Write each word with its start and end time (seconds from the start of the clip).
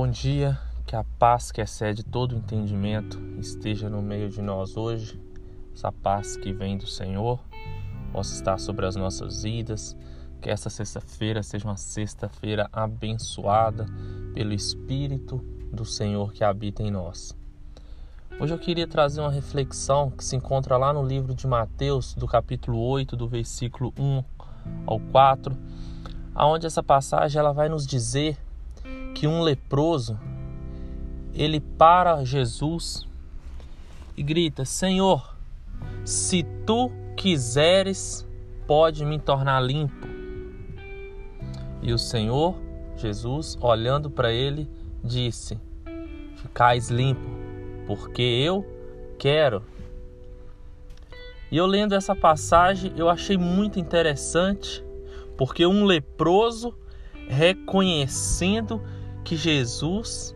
Bom 0.00 0.08
dia, 0.08 0.56
que 0.86 0.94
a 0.94 1.02
paz 1.02 1.50
que 1.50 1.60
excede 1.60 2.04
todo 2.04 2.36
entendimento 2.36 3.20
esteja 3.36 3.90
no 3.90 4.00
meio 4.00 4.30
de 4.30 4.40
nós 4.40 4.76
hoje. 4.76 5.20
Essa 5.74 5.90
paz 5.90 6.36
que 6.36 6.52
vem 6.52 6.78
do 6.78 6.86
Senhor 6.86 7.40
possa 8.12 8.32
estar 8.32 8.60
sobre 8.60 8.86
as 8.86 8.94
nossas 8.94 9.42
vidas. 9.42 9.96
Que 10.40 10.50
essa 10.50 10.70
sexta-feira 10.70 11.42
seja 11.42 11.66
uma 11.66 11.76
sexta-feira 11.76 12.68
abençoada 12.72 13.86
pelo 14.34 14.52
Espírito 14.52 15.44
do 15.72 15.84
Senhor 15.84 16.32
que 16.32 16.44
habita 16.44 16.80
em 16.80 16.92
nós. 16.92 17.36
Hoje 18.38 18.54
eu 18.54 18.58
queria 18.60 18.86
trazer 18.86 19.20
uma 19.20 19.32
reflexão 19.32 20.12
que 20.12 20.24
se 20.24 20.36
encontra 20.36 20.76
lá 20.76 20.92
no 20.92 21.04
livro 21.04 21.34
de 21.34 21.48
Mateus, 21.48 22.14
do 22.14 22.28
capítulo 22.28 22.78
8, 22.78 23.16
do 23.16 23.26
versículo 23.26 23.92
1 23.98 24.22
ao 24.86 25.00
4, 25.00 25.58
aonde 26.32 26.68
essa 26.68 26.84
passagem 26.84 27.40
ela 27.40 27.52
vai 27.52 27.68
nos 27.68 27.84
dizer 27.84 28.38
que 29.18 29.26
um 29.26 29.42
leproso 29.42 30.16
ele 31.34 31.58
para 31.58 32.24
Jesus 32.24 33.04
e 34.16 34.22
grita: 34.22 34.64
Senhor, 34.64 35.36
se 36.04 36.44
tu 36.64 36.88
quiseres, 37.16 38.24
pode 38.64 39.04
me 39.04 39.18
tornar 39.18 39.60
limpo. 39.60 40.06
E 41.82 41.92
o 41.92 41.98
Senhor 41.98 42.54
Jesus, 42.96 43.58
olhando 43.60 44.08
para 44.08 44.32
ele, 44.32 44.70
disse: 45.02 45.58
Ficais 46.36 46.88
limpo, 46.88 47.28
porque 47.88 48.22
eu 48.22 48.64
quero. 49.18 49.64
E 51.50 51.56
eu 51.56 51.66
lendo 51.66 51.92
essa 51.92 52.14
passagem, 52.14 52.92
eu 52.96 53.08
achei 53.08 53.36
muito 53.36 53.80
interessante, 53.80 54.84
porque 55.36 55.66
um 55.66 55.84
leproso 55.84 56.72
reconhecendo 57.26 58.80
que 59.28 59.36
Jesus 59.36 60.34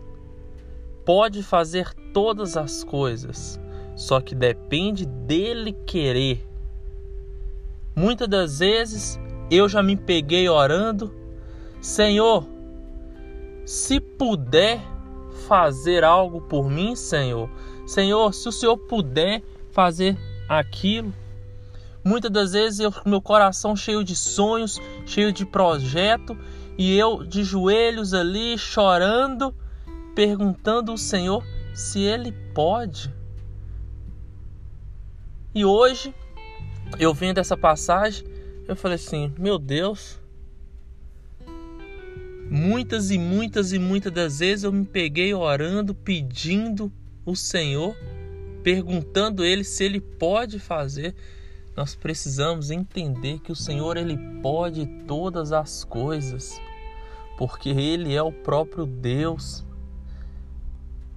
pode 1.02 1.42
fazer 1.42 1.94
todas 2.12 2.58
as 2.58 2.84
coisas, 2.84 3.58
só 3.96 4.20
que 4.20 4.34
depende 4.34 5.06
dele 5.06 5.72
querer. 5.86 6.46
Muitas 7.96 8.28
das 8.28 8.58
vezes 8.58 9.18
eu 9.50 9.66
já 9.66 9.82
me 9.82 9.96
peguei 9.96 10.46
orando, 10.46 11.10
Senhor, 11.80 12.46
se 13.64 13.98
puder 13.98 14.78
fazer 15.48 16.04
algo 16.04 16.42
por 16.42 16.68
mim, 16.68 16.94
Senhor, 16.94 17.48
Senhor, 17.86 18.34
se 18.34 18.46
o 18.46 18.52
Senhor 18.52 18.76
puder 18.76 19.42
fazer 19.70 20.18
aquilo. 20.46 21.14
Muitas 22.04 22.30
das 22.30 22.52
vezes 22.52 22.80
eu 22.80 22.92
meu 23.06 23.22
coração 23.22 23.74
cheio 23.74 24.04
de 24.04 24.14
sonhos, 24.14 24.78
cheio 25.06 25.32
de 25.32 25.46
projeto, 25.46 26.36
e 26.77 26.97
eu 26.97 27.25
de 27.25 27.45
joelhos 27.45 28.15
ali 28.15 28.56
chorando, 28.56 29.55
perguntando 30.15 30.91
ao 30.91 30.98
Senhor 30.98 31.45
se 31.75 32.01
Ele 32.01 32.33
pode. 32.55 33.12
E 35.55 35.65
hoje, 35.65 36.15
eu 36.98 37.12
vendo 37.12 37.39
essa 37.39 37.56
passagem, 37.56 38.25
eu 38.67 38.77
falei 38.77 38.97
assim: 38.97 39.33
meu 39.39 39.59
Deus. 39.59 40.20
Muitas 42.50 43.11
e 43.11 43.17
muitas 43.17 43.73
e 43.73 43.78
muitas 43.78 44.12
das 44.12 44.39
vezes 44.41 44.65
eu 44.65 44.73
me 44.73 44.84
peguei 44.84 45.33
orando, 45.33 45.95
pedindo 45.95 46.93
o 47.25 47.34
Senhor, 47.34 47.97
perguntando 48.62 49.43
Ele 49.43 49.65
se 49.65 49.84
Ele 49.84 50.00
pode 50.00 50.59
fazer. 50.59 51.15
Nós 51.77 51.95
precisamos 51.95 52.70
entender 52.70 53.39
que 53.41 53.51
o 53.51 53.56
Senhor 53.56 53.97
ele 53.97 54.17
pode 54.42 54.87
todas 55.06 55.53
as 55.53 55.84
coisas, 55.84 56.61
porque 57.39 57.70
ele 57.70 58.15
é 58.15 58.23
o 58.23 58.33
próprio 58.33 58.84
Deus. 58.84 59.65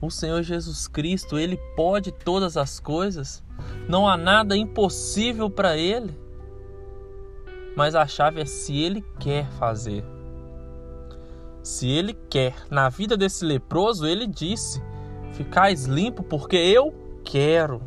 O 0.02 0.10
Senhor 0.10 0.42
Jesus 0.44 0.88
Cristo, 0.88 1.38
ele 1.38 1.58
pode 1.76 2.12
todas 2.12 2.56
as 2.56 2.80
coisas. 2.80 3.44
Não 3.90 4.08
há 4.08 4.16
nada 4.16 4.56
impossível 4.56 5.50
para 5.50 5.78
ele. 5.78 6.18
Mas 7.76 7.94
a 7.94 8.08
chave 8.08 8.40
é 8.40 8.46
se 8.46 8.78
ele 8.78 9.04
quer 9.20 9.50
fazer. 9.52 10.06
Se 11.62 11.90
ele 11.90 12.14
quer, 12.30 12.56
na 12.70 12.88
vida 12.90 13.18
desse 13.18 13.44
leproso, 13.44 14.06
ele 14.06 14.28
disse: 14.28 14.82
Ficais 15.34 15.86
limpo 15.86 16.24
porque 16.24 16.56
eu 16.56 16.94
quero. 17.24 17.82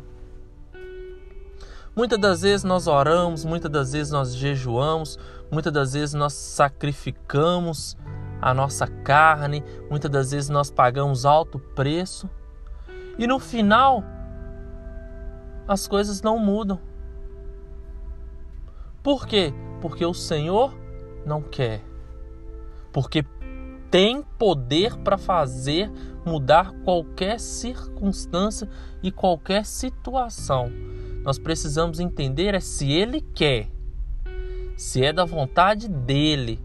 Muitas 1.95 2.19
das 2.19 2.41
vezes 2.41 2.63
nós 2.63 2.87
oramos, 2.87 3.43
muitas 3.43 3.71
das 3.71 3.91
vezes 3.91 4.11
nós 4.11 4.35
jejuamos, 4.35 5.17
muitas 5.51 5.73
das 5.73 5.93
vezes 5.93 6.13
nós 6.13 6.33
sacrificamos 6.33 7.97
a 8.41 8.53
nossa 8.53 8.87
carne, 8.87 9.63
muitas 9.89 10.09
das 10.09 10.31
vezes 10.31 10.49
nós 10.49 10.69
pagamos 10.71 11.25
alto 11.25 11.59
preço 11.59 12.29
e 13.17 13.27
no 13.27 13.39
final 13.39 14.03
as 15.67 15.87
coisas 15.87 16.21
não 16.21 16.37
mudam. 16.39 16.79
Por 19.03 19.25
quê? 19.27 19.53
Porque 19.81 20.05
o 20.05 20.13
Senhor 20.13 20.77
não 21.25 21.41
quer. 21.41 21.83
Porque 22.93 23.25
tem 23.89 24.23
poder 24.37 24.95
para 24.97 25.17
fazer 25.17 25.91
mudar 26.25 26.71
qualquer 26.83 27.39
circunstância 27.39 28.69
e 29.01 29.11
qualquer 29.11 29.65
situação 29.65 30.71
nós 31.23 31.37
precisamos 31.37 31.99
entender 31.99 32.53
é 32.53 32.59
se 32.59 32.91
ele 32.91 33.21
quer, 33.21 33.67
se 34.77 35.03
é 35.03 35.11
da 35.11 35.25
vontade 35.25 35.87
dele 35.87 36.59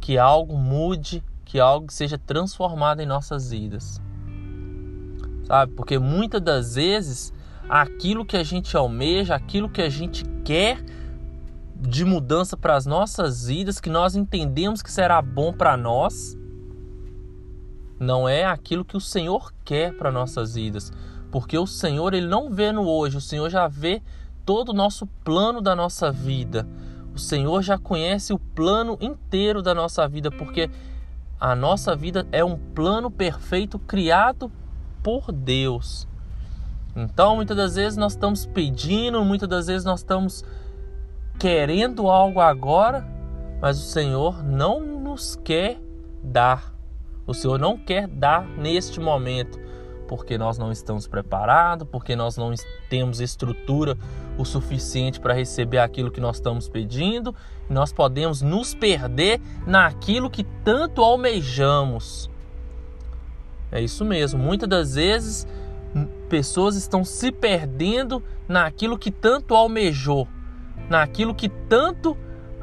que 0.00 0.18
algo 0.18 0.56
mude, 0.56 1.22
que 1.44 1.60
algo 1.60 1.90
seja 1.90 2.18
transformado 2.18 3.00
em 3.00 3.06
nossas 3.06 3.50
vidas. 3.50 4.00
Sabe? 5.44 5.72
Porque 5.72 5.98
muitas 5.98 6.40
das 6.40 6.74
vezes 6.74 7.32
aquilo 7.68 8.24
que 8.24 8.36
a 8.36 8.42
gente 8.42 8.76
almeja, 8.76 9.34
aquilo 9.34 9.68
que 9.68 9.82
a 9.82 9.88
gente 9.88 10.24
quer 10.44 10.82
de 11.76 12.04
mudança 12.04 12.56
para 12.56 12.76
as 12.76 12.86
nossas 12.86 13.46
vidas, 13.46 13.80
que 13.80 13.90
nós 13.90 14.16
entendemos 14.16 14.82
que 14.82 14.90
será 14.90 15.20
bom 15.20 15.52
para 15.52 15.76
nós, 15.76 16.36
não 17.98 18.28
é 18.28 18.44
aquilo 18.44 18.84
que 18.84 18.96
o 18.96 19.00
Senhor 19.00 19.52
quer 19.64 19.96
para 19.96 20.10
nossas 20.10 20.54
vidas. 20.54 20.92
Porque 21.34 21.58
o 21.58 21.66
Senhor, 21.66 22.14
ele 22.14 22.28
não 22.28 22.48
vê 22.48 22.70
no 22.70 22.86
hoje, 22.88 23.16
o 23.16 23.20
Senhor 23.20 23.50
já 23.50 23.66
vê 23.66 24.00
todo 24.46 24.68
o 24.68 24.72
nosso 24.72 25.04
plano 25.24 25.60
da 25.60 25.74
nossa 25.74 26.12
vida. 26.12 26.64
O 27.12 27.18
Senhor 27.18 27.60
já 27.60 27.76
conhece 27.76 28.32
o 28.32 28.38
plano 28.38 28.96
inteiro 29.00 29.60
da 29.60 29.74
nossa 29.74 30.06
vida, 30.06 30.30
porque 30.30 30.70
a 31.40 31.56
nossa 31.56 31.96
vida 31.96 32.24
é 32.30 32.44
um 32.44 32.56
plano 32.56 33.10
perfeito 33.10 33.80
criado 33.80 34.48
por 35.02 35.32
Deus. 35.32 36.06
Então, 36.94 37.34
muitas 37.34 37.56
das 37.56 37.74
vezes 37.74 37.98
nós 37.98 38.12
estamos 38.12 38.46
pedindo, 38.46 39.24
muitas 39.24 39.48
das 39.48 39.66
vezes 39.66 39.84
nós 39.84 40.02
estamos 40.02 40.44
querendo 41.36 42.08
algo 42.08 42.38
agora, 42.38 43.04
mas 43.60 43.76
o 43.76 43.82
Senhor 43.82 44.40
não 44.44 44.80
nos 44.80 45.34
quer 45.42 45.80
dar. 46.22 46.72
O 47.26 47.34
Senhor 47.34 47.58
não 47.58 47.76
quer 47.76 48.06
dar 48.06 48.46
neste 48.46 49.00
momento 49.00 49.63
porque 50.06 50.38
nós 50.38 50.58
não 50.58 50.70
estamos 50.70 51.06
preparados, 51.06 51.86
porque 51.90 52.14
nós 52.14 52.36
não 52.36 52.52
temos 52.88 53.20
estrutura 53.20 53.96
o 54.38 54.44
suficiente 54.44 55.20
para 55.20 55.34
receber 55.34 55.78
aquilo 55.78 56.10
que 56.10 56.20
nós 56.20 56.36
estamos 56.36 56.68
pedindo, 56.68 57.34
nós 57.68 57.92
podemos 57.92 58.42
nos 58.42 58.74
perder 58.74 59.40
naquilo 59.66 60.30
que 60.30 60.44
tanto 60.64 61.02
almejamos. 61.02 62.30
É 63.72 63.80
isso 63.80 64.04
mesmo, 64.04 64.40
muitas 64.40 64.68
das 64.68 64.94
vezes 64.94 65.46
pessoas 66.28 66.76
estão 66.76 67.04
se 67.04 67.30
perdendo 67.30 68.22
naquilo 68.48 68.98
que 68.98 69.10
tanto 69.10 69.54
almejou, 69.54 70.28
naquilo 70.88 71.34
que 71.34 71.48
tanto 71.48 72.16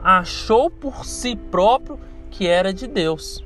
achou 0.04 0.70
por 0.70 1.06
si 1.06 1.36
próprio 1.36 2.00
que 2.30 2.48
era 2.48 2.74
de 2.74 2.88
Deus. 2.88 3.44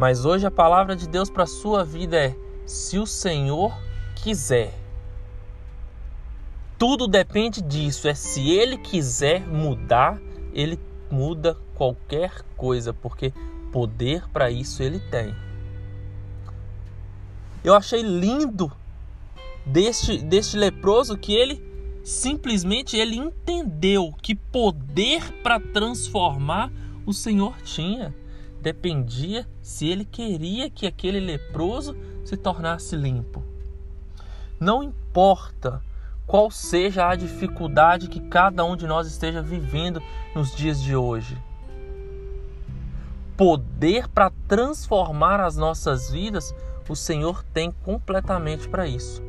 Mas 0.00 0.24
hoje 0.24 0.46
a 0.46 0.50
palavra 0.50 0.96
de 0.96 1.06
Deus 1.06 1.28
para 1.28 1.42
a 1.42 1.46
sua 1.46 1.84
vida 1.84 2.16
é: 2.16 2.34
se 2.64 2.98
o 2.98 3.06
Senhor 3.06 3.70
quiser. 4.14 4.72
Tudo 6.78 7.06
depende 7.06 7.60
disso, 7.60 8.08
é 8.08 8.14
se 8.14 8.48
ele 8.48 8.78
quiser 8.78 9.46
mudar, 9.46 10.18
ele 10.54 10.80
muda 11.10 11.54
qualquer 11.74 12.32
coisa, 12.56 12.94
porque 12.94 13.34
poder 13.70 14.26
para 14.30 14.50
isso 14.50 14.82
ele 14.82 15.00
tem. 15.10 15.34
Eu 17.62 17.74
achei 17.74 18.00
lindo 18.00 18.72
deste, 19.66 20.16
deste 20.16 20.56
leproso 20.56 21.18
que 21.18 21.34
ele 21.34 21.62
simplesmente 22.02 22.96
ele 22.96 23.16
entendeu 23.16 24.14
que 24.22 24.34
poder 24.34 25.30
para 25.42 25.60
transformar 25.60 26.72
o 27.04 27.12
Senhor 27.12 27.54
tinha 27.64 28.14
dependia 28.60 29.46
se 29.62 29.88
ele 29.88 30.04
queria 30.04 30.70
que 30.70 30.86
aquele 30.86 31.18
leproso 31.18 31.96
se 32.24 32.36
tornasse 32.36 32.94
limpo. 32.94 33.42
Não 34.58 34.82
importa 34.82 35.82
qual 36.26 36.50
seja 36.50 37.08
a 37.08 37.16
dificuldade 37.16 38.08
que 38.08 38.20
cada 38.20 38.64
um 38.64 38.76
de 38.76 38.86
nós 38.86 39.06
esteja 39.06 39.42
vivendo 39.42 40.00
nos 40.34 40.54
dias 40.54 40.80
de 40.80 40.94
hoje. 40.94 41.36
poder 43.36 44.06
para 44.06 44.30
transformar 44.46 45.40
as 45.40 45.56
nossas 45.56 46.10
vidas, 46.10 46.54
o 46.86 46.94
Senhor 46.94 47.42
tem 47.54 47.72
completamente 47.82 48.68
para 48.68 48.86
isso. 48.86 49.22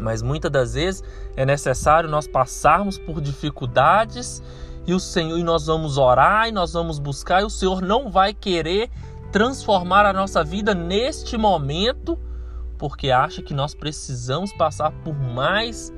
Mas 0.00 0.22
muitas 0.22 0.50
das 0.50 0.74
vezes 0.74 1.04
é 1.36 1.46
necessário 1.46 2.10
nós 2.10 2.26
passarmos 2.26 2.98
por 2.98 3.20
dificuldades 3.20 4.42
e 4.86 4.94
o 4.94 5.00
Senhor 5.00 5.38
e 5.38 5.42
nós 5.42 5.66
vamos 5.66 5.98
orar 5.98 6.48
e 6.48 6.52
nós 6.52 6.72
vamos 6.72 6.98
buscar 6.98 7.42
e 7.42 7.44
o 7.44 7.50
Senhor 7.50 7.80
não 7.80 8.10
vai 8.10 8.34
querer 8.34 8.90
transformar 9.30 10.04
a 10.04 10.12
nossa 10.12 10.44
vida 10.44 10.74
neste 10.74 11.36
momento, 11.36 12.18
porque 12.78 13.10
acha 13.10 13.42
que 13.42 13.54
nós 13.54 13.74
precisamos 13.74 14.52
passar 14.52 14.92
por 15.04 15.14
mais 15.14 15.92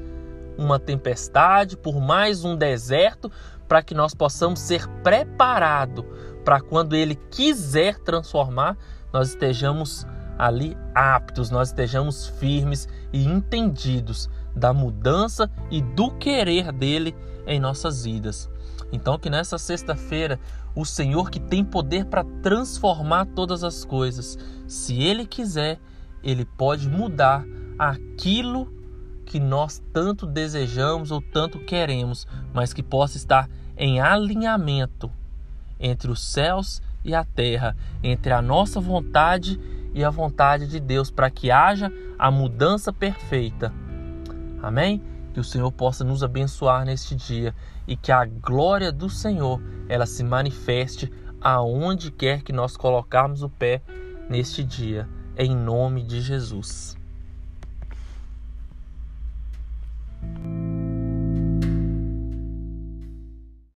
uma 0.56 0.78
tempestade, 0.78 1.76
por 1.76 2.00
mais 2.00 2.44
um 2.44 2.54
deserto, 2.56 3.30
para 3.66 3.82
que 3.82 3.94
nós 3.94 4.14
possamos 4.14 4.60
ser 4.60 4.86
preparados 5.02 6.04
para 6.44 6.60
quando 6.60 6.94
ele 6.94 7.16
quiser 7.30 7.98
transformar, 7.98 8.76
nós 9.12 9.30
estejamos 9.30 10.06
ali 10.38 10.76
aptos, 10.94 11.50
nós 11.50 11.68
estejamos 11.68 12.26
firmes 12.26 12.88
e 13.12 13.24
entendidos 13.24 14.28
da 14.54 14.72
mudança 14.72 15.50
e 15.70 15.80
do 15.80 16.10
querer 16.10 16.72
dele 16.72 17.14
em 17.46 17.60
nossas 17.60 18.04
vidas. 18.04 18.48
Então, 18.92 19.18
que 19.18 19.28
nessa 19.28 19.58
sexta-feira, 19.58 20.38
o 20.74 20.84
Senhor 20.84 21.30
que 21.30 21.40
tem 21.40 21.64
poder 21.64 22.06
para 22.06 22.24
transformar 22.42 23.26
todas 23.26 23.64
as 23.64 23.84
coisas, 23.84 24.38
se 24.66 25.02
Ele 25.02 25.26
quiser, 25.26 25.80
Ele 26.22 26.44
pode 26.44 26.88
mudar 26.88 27.44
aquilo 27.78 28.72
que 29.24 29.40
nós 29.40 29.82
tanto 29.92 30.26
desejamos 30.26 31.10
ou 31.10 31.20
tanto 31.20 31.58
queremos, 31.60 32.26
mas 32.52 32.72
que 32.72 32.82
possa 32.82 33.16
estar 33.16 33.48
em 33.76 34.00
alinhamento 34.00 35.10
entre 35.80 36.10
os 36.10 36.22
céus 36.22 36.80
e 37.04 37.14
a 37.14 37.24
terra, 37.24 37.76
entre 38.02 38.32
a 38.32 38.40
nossa 38.40 38.80
vontade 38.80 39.60
e 39.92 40.04
a 40.04 40.10
vontade 40.10 40.66
de 40.66 40.80
Deus, 40.80 41.10
para 41.10 41.30
que 41.30 41.50
haja 41.50 41.92
a 42.18 42.30
mudança 42.30 42.92
perfeita. 42.92 43.72
Amém? 44.64 45.02
Que 45.32 45.40
o 45.40 45.44
Senhor 45.44 45.70
possa 45.72 46.04
nos 46.04 46.22
abençoar 46.22 46.84
neste 46.84 47.14
dia 47.14 47.54
e 47.86 47.96
que 47.96 48.10
a 48.10 48.24
glória 48.24 48.90
do 48.90 49.10
Senhor 49.10 49.60
ela 49.88 50.06
se 50.06 50.22
manifeste 50.24 51.12
aonde 51.40 52.10
quer 52.10 52.42
que 52.42 52.52
nós 52.52 52.76
colocarmos 52.76 53.42
o 53.42 53.48
pé 53.48 53.82
neste 54.30 54.64
dia, 54.64 55.08
em 55.36 55.54
nome 55.54 56.02
de 56.02 56.20
Jesus. 56.20 56.96